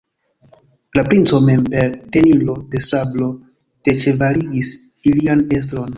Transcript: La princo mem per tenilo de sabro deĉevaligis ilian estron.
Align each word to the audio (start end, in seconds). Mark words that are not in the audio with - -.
La 0.99 1.01
princo 1.09 1.41
mem 1.49 1.61
per 1.73 1.85
tenilo 2.15 2.55
de 2.71 2.81
sabro 2.87 3.27
deĉevaligis 3.89 4.73
ilian 5.13 5.45
estron. 5.61 5.87